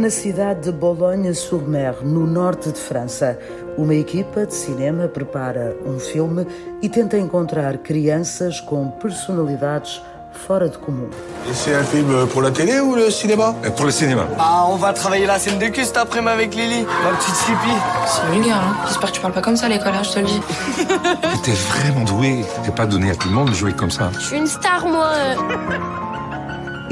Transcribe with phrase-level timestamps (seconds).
[0.00, 3.38] Na cidade de Boulogne-sur-Mer, no norte de França,
[3.76, 6.46] uma equipa de cinema prepara um filme
[6.80, 10.02] e tenta encontrar crianças com personalidades
[10.32, 11.10] fora de comum.
[11.52, 14.26] C'est un film pour la télé ou le cinéma Pour le cinéma.
[14.38, 17.74] Ah, on va travailler la scène de cul cet après-midi avec Lily, ma petite Sleepy.
[18.06, 20.18] C'est vulgaire, hein J'espère que tu parles pas comme ça à l'école, hein, je te
[20.18, 20.40] le dis.
[21.42, 22.44] T'es vraiment doué.
[22.64, 24.10] C'est pas donné à tout le monde de jouer comme ça.
[24.14, 25.10] Je suis une star, moi.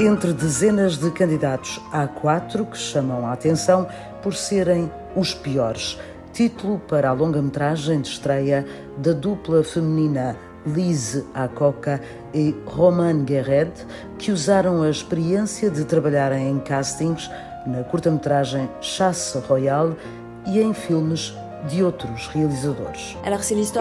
[0.01, 3.85] Entre dezenas de candidatos, há quatro que chamam a atenção
[4.21, 5.97] por serem os piores.
[6.31, 8.65] Título para a longa-metragem de estreia
[8.97, 12.01] da dupla feminina Lise Acoca
[12.33, 13.71] e Roman Guerret,
[14.17, 17.29] que usaram a experiência de trabalharem em castings
[17.65, 19.95] na curta-metragem Chasse Royale
[20.45, 21.33] e em filmes
[21.67, 23.17] de outros realizadores.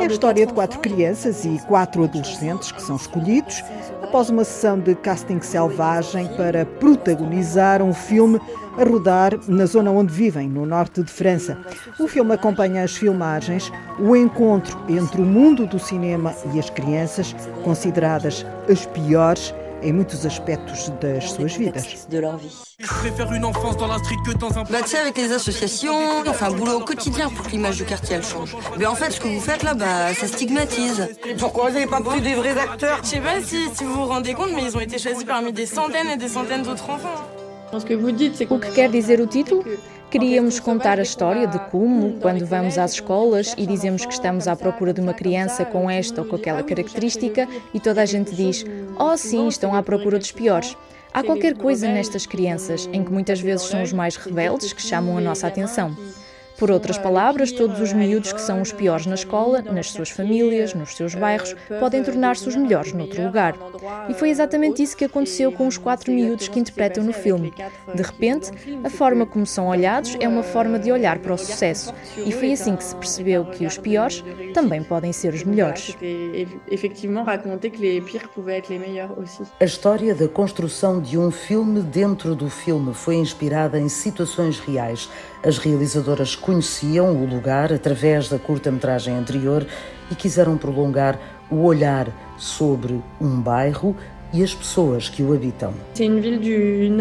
[0.04, 3.62] É a história de quatro crianças e quatro adolescentes que são escolhidos
[4.02, 8.40] após uma sessão de casting selvagem para protagonizar um filme
[8.78, 11.58] a rodar na zona onde vivem, no norte de França.
[11.98, 17.34] O filme acompanha as filmagens, o encontro entre o mundo do cinema e as crianças,
[17.64, 22.06] consideradas as piores em muitos aspectos das suas vidas.
[24.70, 28.16] Bah, avec les associations, on fait un boulot au quotidien pour que l'image du quartier
[28.16, 28.56] elle change.
[28.78, 31.08] Mais en fait, ce que vous faites là, bah, ça stigmatise.
[31.38, 34.06] Pourquoi vous n'avez pas pris des vrais acteurs Je sais pas si, si vous vous
[34.06, 37.24] rendez compte, mais ils ont été choisis parmi des centaines et des centaines d'autres enfants.
[37.70, 39.62] O que quer dizer o título?
[40.10, 44.56] Queríamos contar a história de como, quando vamos às escolas e dizemos que estamos à
[44.56, 48.64] procura de uma criança com esta ou com aquela característica, e toda a gente diz:
[48.98, 50.76] Oh, sim, estão à procura dos piores.
[51.12, 55.16] Há qualquer coisa nestas crianças em que muitas vezes são os mais rebeldes que chamam
[55.16, 55.96] a nossa atenção.
[56.58, 60.74] Por outras palavras, todos os miúdos que são os piores na escola, nas suas famílias,
[60.74, 63.54] nos seus bairros, podem tornar-se os melhores noutro lugar.
[64.08, 67.52] E foi exatamente isso que aconteceu com os quatro miúdos que interpretam no filme.
[67.94, 68.50] De repente,
[68.82, 71.94] a forma como são olhados é uma forma de olhar para o sucesso.
[72.16, 75.96] E foi assim que se percebeu que os piores também podem ser os melhores.
[79.60, 85.08] A história da construção de um filme dentro do filme foi inspirada em situações reais.
[85.42, 89.66] As realizadoras conheciam o lugar através da curta-metragem anterior
[90.10, 91.18] e quiseram prolongar
[91.50, 93.96] o olhar sobre um bairro
[94.32, 95.72] e as pessoas que o habitam.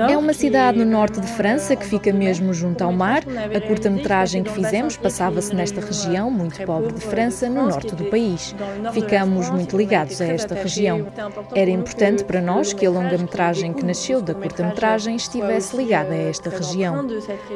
[0.10, 3.24] É uma cidade no norte de França que fica mesmo junto ao mar.
[3.56, 8.56] A curta-metragem que fizemos passava-se nesta região muito pobre de França, no norte do país.
[8.94, 11.08] Ficamos muito ligados a esta região.
[11.54, 16.50] Era importante para nós que a longa-metragem que nasceu da curta-metragem estivesse ligada a esta
[16.50, 17.08] região.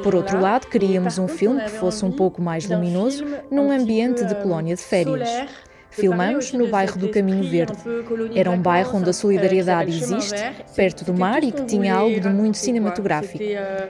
[0.03, 4.35] Por outro lado, queríamos um filme que fosse um pouco mais luminoso num ambiente de
[4.35, 5.29] colónia de férias.
[5.91, 7.77] Filmamos no bairro do Caminho Verde.
[8.33, 10.35] Era um bairro onde a solidariedade existe,
[10.75, 13.43] perto do mar e que tinha algo de muito cinematográfico.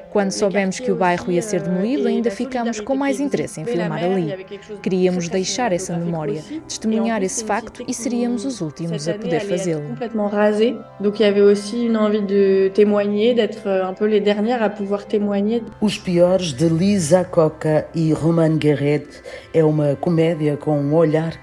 [0.09, 4.03] Quando soubemos que o bairro ia ser demolido, ainda ficámos com mais interesse em filmar
[4.03, 4.45] ali.
[4.81, 10.01] Queríamos deixar essa memória, testemunhar esse facto e seríamos os últimos a poder fazê-lo.
[10.01, 10.75] complètement rasé.
[10.99, 14.69] Donc il y avait aussi une envie de témoigner, d'être un peu les dernières à
[14.69, 15.63] pouvoir témoigner.
[15.81, 19.07] Os Piores de Lisa Coca e Roman Guerret
[19.53, 21.39] é uma comédia com um olhar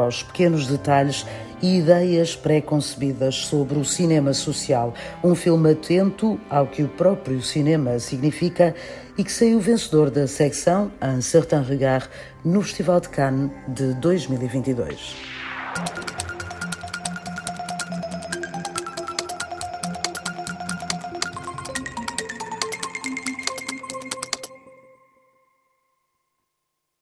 [0.00, 1.26] aos pequenos detalhes
[1.62, 4.92] e ideias pré-concebidas sobre o cinema social.
[5.22, 8.74] Um filme atento ao que o próprio cinema significa
[9.16, 12.08] e que saiu vencedor da secção Un certain regard
[12.44, 15.16] no Festival de Cannes de 2022.